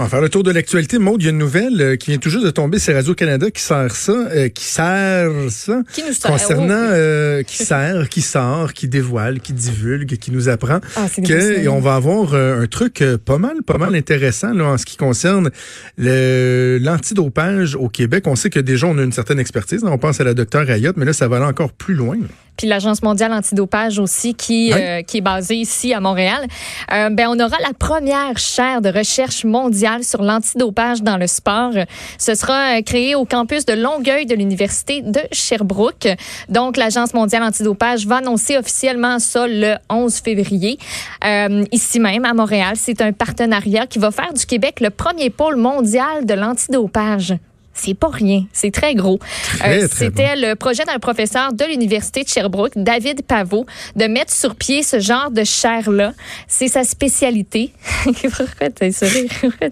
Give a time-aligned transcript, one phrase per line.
[0.00, 0.98] On va faire le tour de l'actualité.
[1.00, 2.78] Maud, il y a une nouvelle euh, qui vient tout juste de tomber.
[2.78, 5.82] C'est Radio-Canada qui sert ça, euh, qui sert ça.
[5.92, 6.92] Qui nous sert, Concernant, oh.
[6.92, 11.66] euh, qui sert, qui sort, qui dévoile, qui divulgue, qui nous apprend Ah, que et
[11.66, 14.84] on va avoir euh, un truc euh, pas mal, pas mal intéressant là, en ce
[14.86, 15.50] qui concerne
[15.96, 18.24] le- l'antidopage au Québec.
[18.28, 19.82] On sait que déjà on a une certaine expertise.
[19.84, 22.18] On pense à la docteure Ayotte, mais là ça va aller encore plus loin.
[22.58, 26.46] Puis l'Agence mondiale antidopage aussi, qui, euh, qui est basée ici à Montréal.
[26.92, 31.72] Euh, ben, on aura la première chaire de recherche mondiale sur l'antidopage dans le sport.
[32.18, 36.08] Ce sera euh, créé au campus de Longueuil de l'Université de Sherbrooke.
[36.48, 40.78] Donc, l'Agence mondiale antidopage va annoncer officiellement ça le 11 février.
[41.24, 45.30] Euh, ici même, à Montréal, c'est un partenariat qui va faire du Québec le premier
[45.30, 47.34] pôle mondial de l'antidopage.
[47.80, 49.18] C'est pas rien, c'est très gros.
[49.58, 54.56] Très C'était le projet d'un professeur de l'Université de Sherbrooke, David Pavot, de mettre sur
[54.56, 56.12] pied ce genre de chaire-là.
[56.48, 57.72] C'est sa spécialité.
[58.04, 59.30] Pourquoi t'as sourire?
[59.40, 59.68] Pourquoi?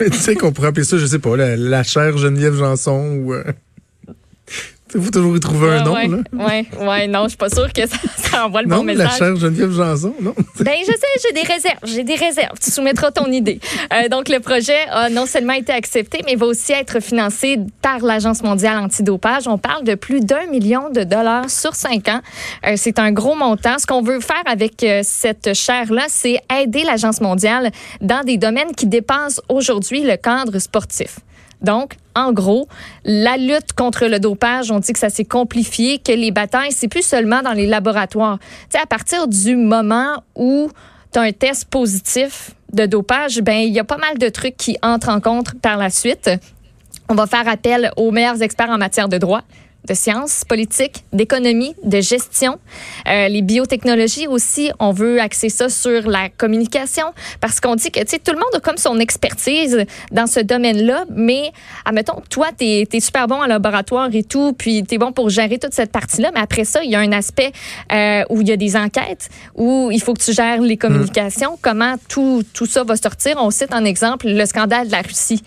[0.00, 3.16] Mais tu sais qu'on pourrait appeler ça, je sais pas, la, la chère Geneviève Janson
[3.16, 3.34] ou.
[3.34, 3.44] Euh...
[4.94, 6.18] Il faut toujours y trouver un nom, là.
[6.32, 8.94] ouais, ouais, non, je suis pas sûre que ça, ça envoie le Non, bon la
[8.94, 9.18] message.
[9.18, 10.34] chère Geneviève Janson, non?
[10.60, 11.78] Ben, je sais, j'ai des réserves.
[11.84, 12.58] J'ai des réserves.
[12.62, 13.60] Tu soumettras ton idée.
[13.92, 17.98] Euh, donc, le projet a non seulement été accepté, mais va aussi être financé par
[18.00, 19.48] l'Agence mondiale antidopage.
[19.48, 22.20] On parle de plus d'un million de dollars sur cinq ans.
[22.66, 23.78] Euh, c'est un gros montant.
[23.78, 27.70] Ce qu'on veut faire avec euh, cette chaire-là, c'est aider l'Agence mondiale
[28.00, 31.18] dans des domaines qui dépassent aujourd'hui le cadre sportif.
[31.64, 32.68] Donc, en gros,
[33.04, 36.88] la lutte contre le dopage, on dit que ça s'est complifié, que les batailles, c'est
[36.88, 38.38] plus seulement dans les laboratoires.
[38.38, 40.70] Tu sais, à partir du moment où
[41.12, 44.56] tu as un test positif de dopage, ben il y a pas mal de trucs
[44.56, 46.30] qui entrent en compte par la suite.
[47.08, 49.42] On va faire appel aux meilleurs experts en matière de droit
[49.84, 52.58] de sciences politiques, d'économie, de gestion,
[53.08, 54.70] euh, les biotechnologies aussi.
[54.78, 57.06] On veut axer ça sur la communication
[57.40, 60.40] parce qu'on dit que tu sais tout le monde a comme son expertise dans ce
[60.40, 61.52] domaine-là, mais
[61.84, 65.28] admettons toi tu es, super bon en laboratoire et tout, puis tu es bon pour
[65.28, 67.52] gérer toute cette partie-là, mais après ça il y a un aspect
[67.92, 71.58] euh, où il y a des enquêtes où il faut que tu gères les communications,
[71.60, 73.36] comment tout tout ça va sortir.
[73.38, 75.42] On cite en exemple le scandale de la Russie.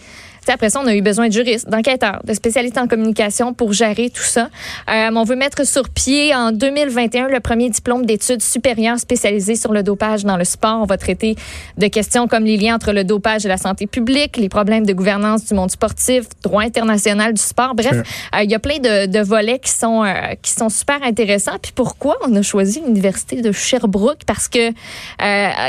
[0.52, 4.09] Après ça, on a eu besoin de juristes, d'enquêteurs, de spécialistes en communication pour gérer
[4.09, 4.50] tout ça.
[4.90, 9.74] Euh, on veut mettre sur pied en 2021 le premier diplôme d'études supérieures spécialisé sur
[9.74, 10.80] le dopage dans le sport.
[10.81, 11.35] On va traiter
[11.78, 14.94] de questions comme les liens entre le dopage et la santé publique, les problèmes de
[14.94, 17.75] gouvernance du monde sportif, droit international du sport.
[17.75, 18.03] Bref,
[18.35, 21.58] euh, il y a plein de, de volets qui sont euh, qui sont super intéressants.
[21.62, 24.24] Puis pourquoi on a choisi l'université de Sherbrooke?
[24.25, 24.72] Parce que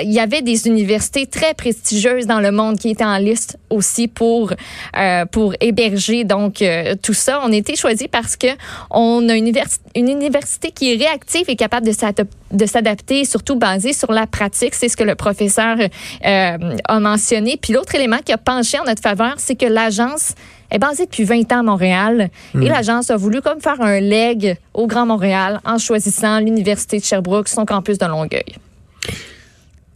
[0.02, 4.08] il y avait des universités très prestigieuses dans le monde qui étaient en liste aussi
[4.08, 4.52] pour
[4.96, 7.40] euh, pour héberger donc euh, tout ça.
[7.44, 8.48] On a été choisi parce que
[8.90, 13.24] on a une, universi- une université qui est réactive et capable de s'adap- de s'adapter,
[13.24, 14.74] surtout basée sur la pratique.
[14.74, 17.58] C'est ce que le professeur euh, a mentionné.
[17.60, 20.32] Puis l'autre élément qui a penché en notre faveur, c'est que l'agence
[20.70, 24.56] est basée depuis 20 ans à Montréal et l'agence a voulu comme faire un leg
[24.74, 28.44] au Grand Montréal en choisissant l'université de Sherbrooke, son campus de Longueuil.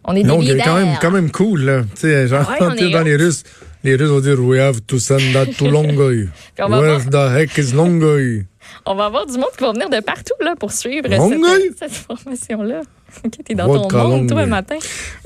[0.05, 0.65] On est des Longueuil, leaders.
[0.65, 1.83] quand même, quand même cool, là.
[1.95, 3.45] Tu sais, genre, Ouais, on est dans les Russes,
[3.85, 6.29] les Russes vont dire, we have to send that to Longueuil.
[6.55, 8.47] Puis on va Where the heck is Longueuil?
[8.87, 11.93] On va avoir du monde qui va venir de partout là, pour suivre cette, cette
[11.93, 12.81] formation-là.
[13.27, 14.05] Ok, T'es dans ton monde, toi,
[14.47, 14.49] Longueuil.
[14.49, 14.77] matin.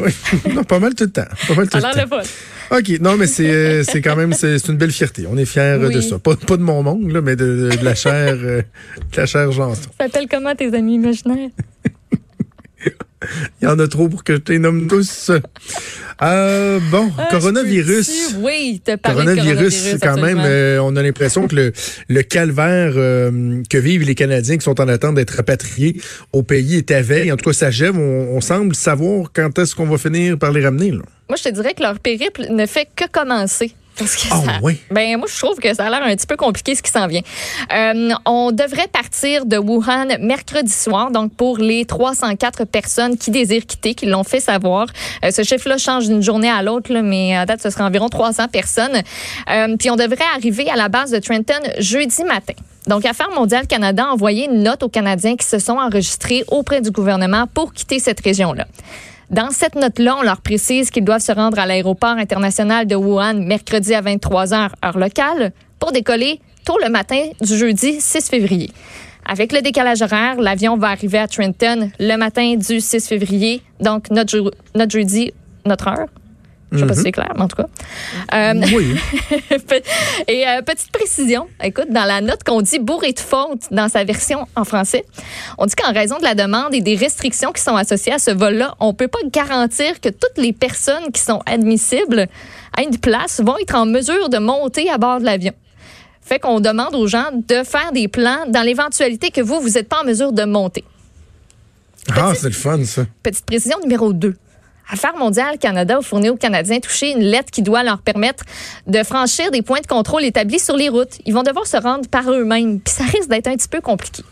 [0.00, 0.11] Oui,
[0.53, 1.22] non, pas mal tout le temps.
[1.47, 2.17] Pas mal tout Ça a le temps.
[2.71, 2.77] le.
[2.78, 5.25] OK, non, mais c'est euh, c'est quand même c'est c'est une belle fierté.
[5.31, 6.03] On est fiers euh, de Oui.
[6.03, 6.19] ça.
[6.19, 8.62] Pas, pas de mon monde, là, mais de, de la chair euh,
[9.12, 9.81] de la chair Janson.
[9.97, 11.50] Ça s'appelle comment tes amis imaginaires?
[13.62, 15.31] Il y en a trop pour que je les nomme tous.
[16.22, 18.37] Euh, bon, Ah, coronavirus.
[18.41, 21.72] Oui, te Coronavirus, quand même, euh, on a l'impression que le,
[22.09, 26.00] le calvaire euh, que vivent les Canadiens qui sont en attente d'être rapatriés
[26.32, 27.31] au pays est à veille.
[27.32, 27.98] En tout cas, ça gève.
[27.98, 30.93] On, on semble savoir quand est-ce qu'on va finir par les ramener.
[30.93, 31.03] Là.
[31.28, 33.75] Moi, je te dirais que leur périple ne fait que commencer.
[33.98, 34.80] Parce que Ah ça, oui?
[34.90, 37.06] ben moi je trouve que ça a l'air un petit peu compliqué ce qui s'en
[37.06, 37.22] vient.
[37.74, 43.66] Euh, on devrait partir de Wuhan mercredi soir, donc pour les 304 personnes qui désirent
[43.66, 44.86] quitter, qui l'ont fait savoir.
[45.24, 48.48] Euh, ce chiffre-là change d'une journée à l'autre, mais à date ce sera environ 300
[48.48, 49.02] personnes.
[49.50, 52.54] Euh, puis on devrait arriver à la base de Trenton jeudi matin.
[52.87, 56.81] Donc, Affaires mondiales Canada a envoyé une note aux Canadiens qui se sont enregistrés auprès
[56.81, 58.66] du gouvernement pour quitter cette région-là.
[59.31, 63.34] Dans cette note-là, on leur précise qu'ils doivent se rendre à l'aéroport international de Wuhan
[63.34, 68.70] mercredi à 23 h heure locale pour décoller tôt le matin du jeudi 6 février.
[69.28, 74.11] Avec le décalage horaire, l'avion va arriver à Trenton le matin du 6 février, donc
[74.11, 74.52] notre
[74.88, 75.32] jeudi,
[75.64, 76.06] notre heure,
[76.72, 77.68] Je sais pas si c'est clair, mais en tout cas.
[78.34, 78.96] Euh, Oui.
[80.28, 84.02] Et euh, petite précision, écoute, dans la note qu'on dit bourré de fautes dans sa
[84.04, 85.04] version en français,
[85.58, 88.32] on dit qu'en raison de la demande et des restrictions qui sont associées à ce
[88.32, 92.26] vol-là, on peut pas garantir que toutes les personnes qui sont admissibles
[92.76, 95.52] à une place vont être en mesure de monter à bord de l'avion.
[96.20, 99.88] Fait qu'on demande aux gens de faire des plans dans l'éventualité que vous, vous n'êtes
[99.88, 100.82] pas en mesure de monter.
[102.14, 103.06] Ah, c'est le fun, ça.
[103.22, 104.34] Petite précision numéro 2.
[104.88, 108.44] Affaires mondiales Canada a fourni aux Canadiens touchés une lettre qui doit leur permettre
[108.87, 111.19] de franchir des points de contrôle établis sur les routes.
[111.25, 114.23] Ils vont devoir se rendre par eux-mêmes, puis ça risque d'être un petit peu compliqué.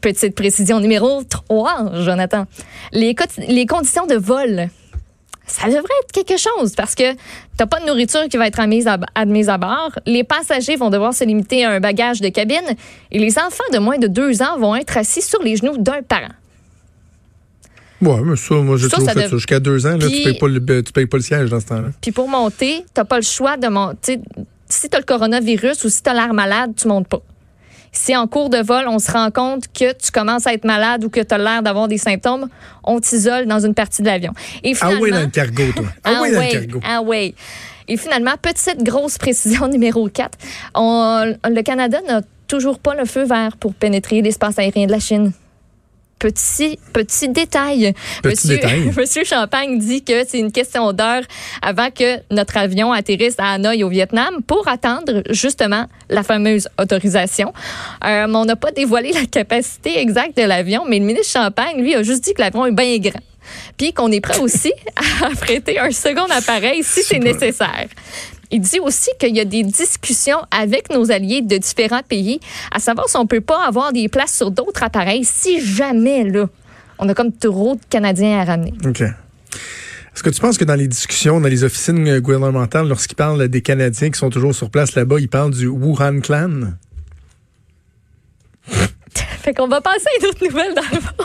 [0.00, 2.46] Petite précision numéro 3, Jonathan.
[2.92, 4.68] Les, co- les conditions de vol.
[5.46, 7.12] Ça devrait être quelque chose parce que
[7.58, 9.90] t'as pas de nourriture qui va être admise admise à bord.
[10.06, 12.64] Les passagers vont devoir se limiter à un bagage de cabine
[13.10, 16.00] et les enfants de moins de deux ans vont être assis sur les genoux d'un
[16.02, 16.32] parent.
[18.04, 19.36] Ouais, mais ça, moi, j'ai toujours ça fait ça.
[19.36, 21.66] Jusqu'à deux ans, là, tu payes pas le, tu payes pas le siège dans ce
[21.66, 21.88] temps-là.
[22.00, 24.20] Puis pour monter, t'as pas le choix de monter.
[24.68, 27.20] Si t'as le coronavirus ou si t'as l'air malade, tu montes pas.
[27.92, 31.04] Si en cours de vol, on se rend compte que tu commences à être malade
[31.04, 32.48] ou que tu as l'air d'avoir des symptômes,
[32.82, 34.32] on t'isole dans une partie de l'avion.
[34.64, 35.84] Et Ah finalement, oui, dans le cargo, toi.
[36.04, 36.80] Ah oui, dans le cargo.
[36.84, 37.34] ah ouais.
[37.86, 40.36] Et finalement, petite grosse précision numéro 4.
[40.74, 44.98] On- le Canada n'a toujours pas le feu vert pour pénétrer l'espace aérien de la
[45.00, 45.30] Chine.
[46.24, 47.92] Petit, petit détail.
[48.22, 48.92] Petit Monsieur, détail.
[48.96, 51.20] Monsieur Champagne dit que c'est une question d'heure
[51.60, 57.52] avant que notre avion atterrisse à Hanoï au Vietnam pour attendre justement la fameuse autorisation.
[58.06, 61.94] Euh, on n'a pas dévoilé la capacité exacte de l'avion, mais le ministre Champagne, lui,
[61.94, 63.20] a juste dit que l'avion est bien grand.
[63.76, 64.72] Puis qu'on est prêt aussi
[65.22, 67.88] à prêter un second appareil si c'est nécessaire.
[68.54, 72.38] Il dit aussi qu'il y a des discussions avec nos alliés de différents pays,
[72.70, 76.46] à savoir si on peut pas avoir des places sur d'autres appareils si jamais, là,
[77.00, 78.72] on a comme trop de Canadiens à ramener.
[78.86, 79.00] OK.
[79.00, 83.48] Est-ce que tu penses que dans les discussions, dans les officines euh, gouvernementales, lorsqu'ils parlent
[83.48, 86.74] des Canadiens qui sont toujours sur place là-bas, ils parlent du Wuhan Clan?
[89.42, 91.23] Fait qu'on va passer à une autre nouvelle dans le fond.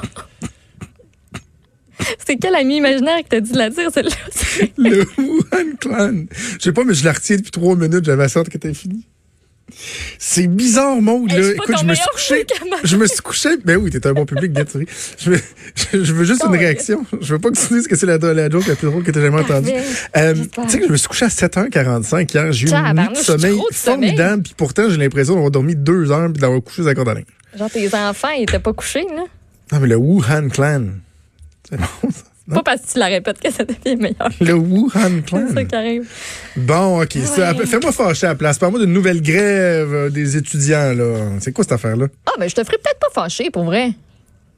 [2.30, 4.68] C'est quel ami imaginaire qui t'a dit de la dire, celle-là?
[4.78, 6.26] Le Wuhan Clan.
[6.60, 8.06] Je sais pas, mais je la retiens depuis trois minutes.
[8.06, 9.04] J'avais hâte que t'aies fini.
[10.18, 12.46] C'est bizarre, Maud, Hey, Écoute, je me suis couché.
[12.84, 13.50] Je me suis couché.
[13.66, 14.86] Ben oui, t'es un bon public, bien tiré.
[15.20, 15.42] Je, veux-
[15.76, 17.06] je, je veux juste une réaction.
[17.22, 19.12] Je veux pas que tu dises que c'est la, la joke la plus drôle que
[19.12, 19.72] t'as jamais entendue.
[20.18, 22.52] Euh, tu sais que je me suis couché à 7h45 hier.
[22.52, 24.44] J'ai eu une nuit de sommeil formidable.
[24.44, 27.24] Puis pourtant, j'ai l'impression d'avoir dormi deux heures puis d'avoir couché à corde à linge.
[27.58, 29.24] Genre, tes enfants, ils étaient pas couchés, là?
[29.72, 30.86] Non, mais le Wuhan Clan.
[31.70, 32.24] C'est bon, ça.
[32.56, 34.30] Pas parce que tu la répètes que ça devient meilleur.
[34.42, 35.46] Le Wuhan Clan.
[35.50, 36.10] C'est ça qui arrive.
[36.56, 37.16] Bon, OK.
[37.16, 37.66] Ouais.
[37.66, 38.58] Fais-moi fâcher à la place.
[38.58, 41.38] Parle-moi d'une nouvelle grève euh, des étudiants, là.
[41.40, 42.08] C'est quoi cette affaire-là?
[42.26, 43.92] Ah, ben, je te ferai peut-être pas fâcher, pour vrai.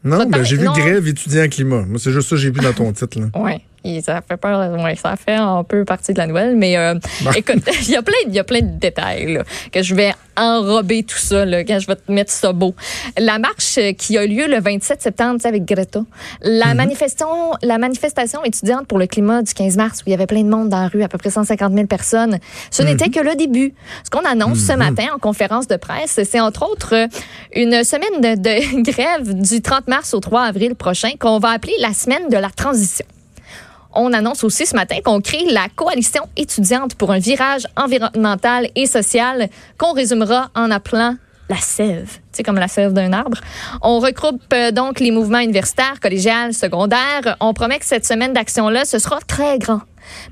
[0.03, 0.73] Non, ben, j'ai vu non.
[0.73, 1.81] grève étudiant climat.
[1.81, 3.27] Moi, c'est juste ça que j'ai vu dans ton titre, là.
[3.39, 3.59] Ouais.
[3.83, 6.93] Et ça fait peur, ouais, ça fait un peu partie de la nouvelle, mais euh,
[7.35, 10.13] écoute, il y a plein, il y a plein de détails là, que je vais
[10.37, 12.75] enrober tout ça là, quand je vais te mettre ça beau.
[13.17, 16.01] La marche qui a lieu le 27 septembre, tu sais, avec Greta,
[16.41, 20.27] la manifestation, la manifestation étudiante pour le climat du 15 mars où il y avait
[20.27, 22.37] plein de monde dans la rue, à peu près 150 000 personnes.
[22.69, 23.73] Ce n'était que le début.
[24.03, 27.07] Ce qu'on annonce ce matin en conférence de presse, c'est entre autres
[27.55, 31.73] une semaine de, de grève du 30 mars au 3 avril prochain qu'on va appeler
[31.79, 33.05] la semaine de la transition.
[33.93, 38.85] On annonce aussi ce matin qu'on crée la coalition étudiante pour un virage environnemental et
[38.85, 41.15] social qu'on résumera en appelant
[41.51, 43.37] la sève, sais, comme la sève d'un arbre.
[43.81, 47.35] On regroupe euh, donc les mouvements universitaires, collégiales, secondaires.
[47.41, 49.81] On promet que cette semaine d'action-là, ce sera très grand.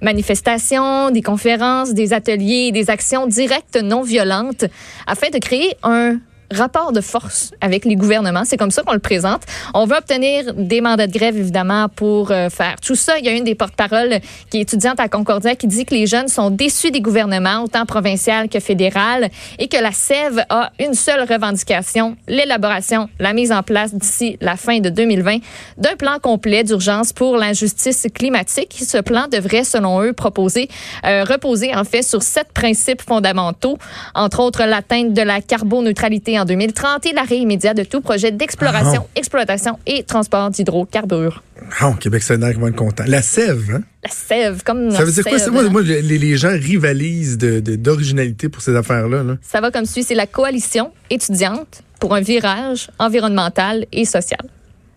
[0.01, 4.63] Manifestations, des conférences, des ateliers, des actions directes non violentes
[5.07, 6.19] afin de créer un
[6.51, 8.43] rapport de force avec les gouvernements.
[8.45, 9.43] C'est comme ça qu'on le présente.
[9.73, 13.17] On veut obtenir des mandats de grève, évidemment, pour euh, faire tout ça.
[13.19, 16.07] Il y a une des porte-paroles qui est étudiante à Concordia qui dit que les
[16.07, 20.93] jeunes sont déçus des gouvernements, autant provincial que fédéral, et que la SEV a une
[20.93, 25.37] seule revendication, l'élaboration, la mise en place d'ici la fin de 2020
[25.77, 28.75] d'un plan complet d'urgence pour l'injustice climatique.
[28.79, 30.69] Ce plan devrait, selon eux, proposer,
[31.05, 33.77] euh, reposer en fait sur sept principes fondamentaux,
[34.15, 39.03] entre autres l'atteinte de la carboneutralité en 2030 et l'arrêt immédiat de tout projet d'exploration,
[39.05, 39.11] Ah.
[39.15, 41.43] exploitation et transport d'hydrocarbures.
[41.79, 43.03] Ah, au Québec solidaire qui va être content.
[43.07, 43.81] La sève, hein?
[44.03, 45.37] La sève, comme Ça veut dire quoi?
[45.37, 45.51] sève?
[45.51, 49.23] Moi, moi, les, les gens rivalisent de- de- d'originalité pour ces affaires-là.
[49.23, 49.37] Là.
[49.41, 50.03] Ça va comme suit.
[50.03, 54.39] C'est la coalition étudiante pour un virage environnemental et social.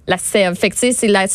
[0.07, 0.55] La SEV.
[0.57, 1.27] Fait que, tu sais, c'est la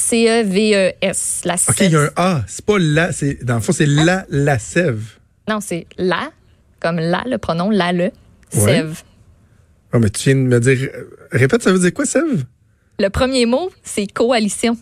[0.52, 1.42] C-E-V-E-S.
[1.46, 2.42] La OK, il y a un A.
[2.48, 3.12] C'est pas la.
[3.12, 4.04] c'est- Dans le fond, c'est Hein?
[4.06, 5.02] la, la sève.
[5.48, 6.30] Non, c'est la,
[6.80, 8.12] comme la, le pronom, la, le,
[8.50, 9.02] sève.
[9.92, 10.90] Ah, mais tu viens de me dire.
[11.32, 12.46] Répète, ça veut dire quoi, sève?
[13.00, 14.78] Le premier mot, c'est coalition.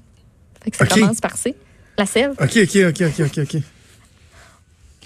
[0.63, 1.55] Fait que ça commence par C.
[1.97, 2.31] La sève.
[2.31, 3.61] OK, OK, OK, OK, OK, OK.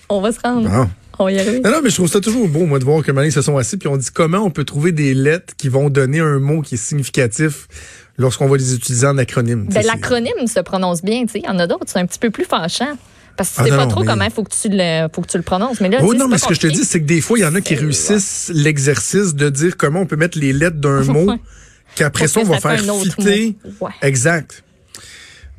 [0.10, 0.70] On va se rendre.
[0.70, 0.90] Bon.
[1.20, 1.60] On va y arriver.
[1.60, 3.58] Non, non, mais je trouve ça toujours beau, moi, de voir que ils se sont
[3.58, 6.62] assis, puis on dit comment on peut trouver des lettres qui vont donner un mot
[6.62, 7.68] qui est significatif
[8.18, 9.68] lorsqu'on va les utiliser en acronyme.
[9.70, 11.26] Ben, l'acronyme se prononce bien.
[11.26, 11.40] tu sais.
[11.40, 12.98] Il y en a d'autres, c'est un petit peu plus fâchant.
[13.40, 15.08] Parce que tu Ah, sais non, pas trop mais- comment il faut, que tu le-
[15.16, 15.80] faut que tu le prononces.
[15.80, 17.44] Mais là, Oh non, mais ce que je te dis, c'est que des fois, il
[17.44, 21.04] y en a qui réussissent l'exercice de dire comment on peut mettre les lettres d'un
[21.06, 21.32] mot,
[21.96, 23.56] qu'après ça, on va faire fitter.
[23.80, 23.92] Ouais.
[24.02, 24.62] Exact.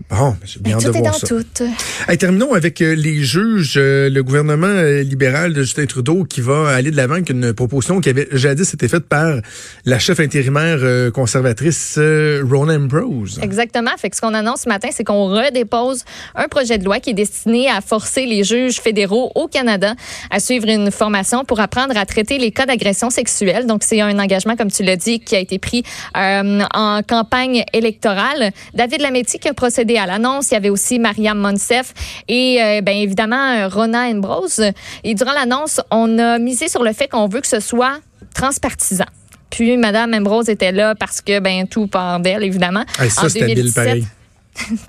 [0.08, 1.26] Bon, j'ai bien hâte de Tout est voir dans ça.
[1.26, 1.64] tout.
[2.08, 6.40] Hey, terminons avec euh, les juges, euh, le gouvernement euh, libéral de Justin Trudeau qui
[6.40, 9.40] va aller de l'avant avec une proposition qui avait jadis été faite par
[9.84, 13.38] la chef intérimaire conservatrice Rona Ambrose.
[13.42, 13.90] Exactement.
[13.98, 16.04] Fait que ce qu'on annonce ce matin, c'est qu'on redépose
[16.34, 19.94] un projet de loi qui est destiné à forcer les juges fédéraux au Canada
[20.30, 23.66] à suivre une formation pour apprendre à traiter les cas d'agression sexuelle.
[23.66, 25.82] Donc, c'est un engagement, comme tu l'as dit, qui a été pris
[26.14, 28.50] en campagne électorale.
[28.74, 30.50] David Lametti qui a procédé à l'annonce.
[30.50, 31.92] Il y avait aussi Mariam Monsef
[32.28, 34.62] et, euh, bien évidemment, Rona Ambrose.
[35.04, 37.98] Et durant l'annonce, on a misé sur le fait qu'on veut que ce soit
[38.34, 39.06] transpartisan.
[39.50, 42.84] Puis Madame Ambrose était là parce que ben tout part d'elle évidemment.
[42.98, 44.06] Hey, ça, En c'est habile 2017, pareil.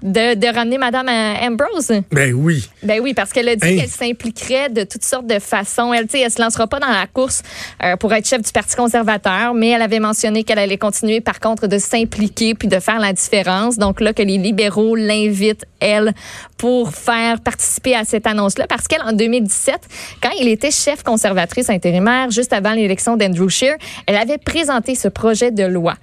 [0.01, 1.91] De, de ramener Madame euh, Ambrose?
[2.11, 2.67] Ben oui.
[2.83, 3.77] Ben oui, parce qu'elle a dit Hein?
[3.77, 5.93] qu'elle s'impliquerait de toutes sortes de façons.
[5.93, 7.41] Elle, elle se lancera pas dans la course
[7.83, 11.39] euh, pour être chef du Parti conservateur, mais elle avait mentionné qu'elle allait continuer, par
[11.39, 13.77] contre, de s'impliquer puis de faire la différence.
[13.77, 16.13] Donc là, que les libéraux l'invitent, elle,
[16.57, 19.75] pour faire participer à cette annonce-là, parce qu'elle, en 2017,
[20.21, 23.75] quand il était chef conservatrice intérimaire, juste avant l'élection d'Andrew Scheer,
[24.07, 25.95] elle avait présenté ce projet de loi.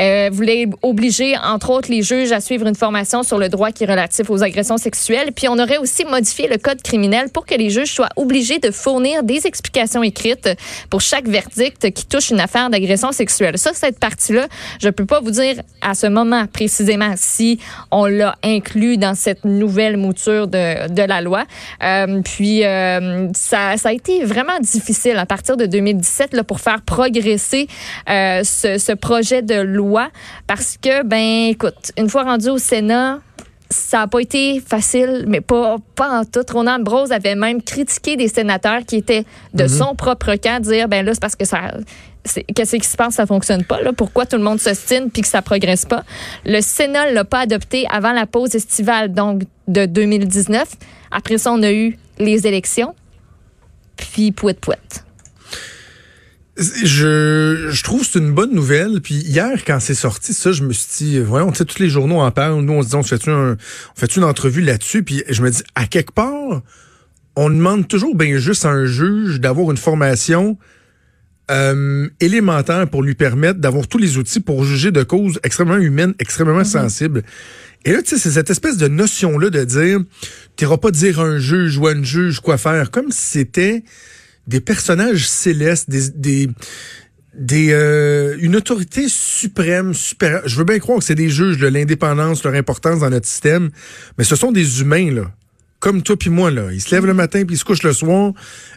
[0.00, 3.84] Euh, voulait obliger, entre autres, les juges à suivre une formation sur le droit qui
[3.84, 5.32] est relatif aux agressions sexuelles.
[5.36, 8.70] Puis on aurait aussi modifié le code criminel pour que les juges soient obligés de
[8.70, 10.48] fournir des explications écrites
[10.88, 13.58] pour chaque verdict qui touche une affaire d'agression sexuelle.
[13.58, 14.46] Ça, cette partie-là,
[14.80, 17.58] je peux pas vous dire à ce moment précisément si
[17.90, 21.44] on l'a inclus dans cette nouvelle mouture de, de la loi.
[21.82, 26.60] Euh, puis euh, ça, ça a été vraiment difficile à partir de 2017 là, pour
[26.60, 27.66] faire progresser
[28.08, 30.08] euh, ce, ce projet de loi
[30.46, 32.91] parce que, ben, écoute, une fois rendu au Sénat,
[33.72, 36.44] ça n'a pas été facile, mais pas, pas en tout.
[36.52, 41.04] Ronan Ambrose avait même critiqué des sénateurs qui étaient de son propre camp, dire ben
[41.04, 41.74] là, c'est parce que ça.
[42.54, 43.92] Qu'est-ce qui se passe, ça fonctionne pas, là?
[43.92, 46.04] Pourquoi tout le monde s'ostine puis que ça progresse pas?
[46.44, 50.68] Le Sénat l'a pas adopté avant la pause estivale, donc de 2019.
[51.10, 52.94] Après ça, on a eu les élections.
[53.96, 54.78] Puis, pouet pouet.
[56.56, 59.00] Je, je trouve que c'est une bonne nouvelle.
[59.00, 61.88] Puis hier, quand c'est sorti, ça, je me suis dit, voyons, tu sais, tous les
[61.88, 62.60] journaux en parlent.
[62.60, 63.56] Nous, on se dit, on fait un,
[63.96, 65.02] on fait une entrevue là-dessus?
[65.02, 66.62] Puis je me dis, à quelque part,
[67.36, 70.58] on demande toujours bien juste à un juge d'avoir une formation
[71.50, 76.14] euh, élémentaire pour lui permettre d'avoir tous les outils pour juger de causes extrêmement humaines,
[76.18, 77.22] extrêmement sensibles.
[77.84, 80.00] Et là, tu sais, c'est cette espèce de notion-là de dire,
[80.56, 83.82] t'iras pas dire à un juge ou à une juge quoi faire, comme si c'était
[84.46, 86.48] des personnages célestes, des, des,
[87.34, 90.42] des euh, une autorité suprême, supérieure.
[90.46, 93.70] Je veux bien croire que c'est des juges, là, l'indépendance, leur importance dans notre système,
[94.18, 95.30] mais ce sont des humains là.
[95.80, 97.92] Comme toi puis moi là, ils se lèvent le matin puis ils se couchent le
[97.92, 98.32] soir.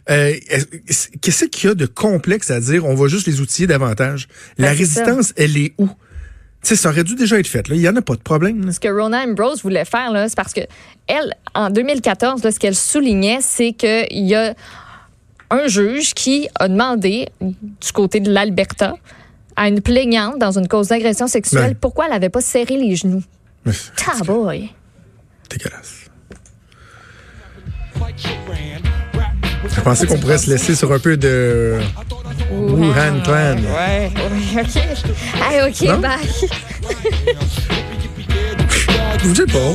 [0.09, 3.67] Euh, est- Qu'est-ce qu'il y a de complexe à dire On va juste les outiller
[3.67, 4.27] davantage?
[4.57, 4.79] La Ben, ça.
[4.79, 5.87] résistance, elle est où?
[5.87, 7.67] Tu sais, ça aurait dû déjà être fait.
[7.67, 8.65] Là, il y en a pas de problème.
[8.65, 8.71] là.
[8.71, 10.61] Ce que Rona Ambrose voulait faire, là, c'est parce que
[11.05, 14.55] elle, en 2014, là, ce qu'elle soulignait, c'est qu'il y a
[15.51, 18.95] un juge qui a demandé du côté de l'Alberta
[19.55, 21.77] à une plaignante dans une cause d'agression sexuelle Ouais.
[21.79, 23.23] pourquoi elle n'avait pas serré les genoux.
[23.95, 24.69] Taboy.
[25.49, 25.95] c'est Dégueulasse.
[29.75, 31.79] Je pensais qu'on pourrait se laisser sur un peu de
[32.51, 33.55] Wuhan Clan.
[33.57, 34.75] Ouais, ouais, OK.
[35.41, 35.99] Hey, OK, Non?
[35.99, 36.19] bye.
[39.23, 39.73] Je sais pas.